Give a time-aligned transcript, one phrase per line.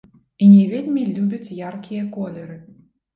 [0.43, 2.57] І не вельмі любяць яркія колеры.